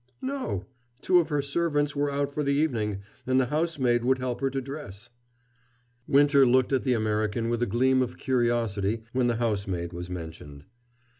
"No. 0.23 0.65
Two 1.01 1.19
of 1.19 1.29
her 1.29 1.43
servants 1.43 1.95
were 1.95 2.09
out 2.09 2.33
for 2.33 2.41
the 2.41 2.55
evening, 2.55 3.03
and 3.27 3.39
the 3.39 3.45
housemaid 3.53 4.03
would 4.03 4.17
help 4.17 4.41
her 4.41 4.49
to 4.49 4.59
dress." 4.59 5.11
Winter 6.07 6.43
looked 6.43 6.73
at 6.73 6.83
the 6.83 6.93
American 6.93 7.49
with 7.49 7.61
a 7.61 7.67
gleam 7.67 8.01
of 8.01 8.17
curiosity 8.17 9.03
when 9.13 9.27
the 9.27 9.35
housemaid 9.35 9.93
was 9.93 10.09
mentioned. 10.09 10.63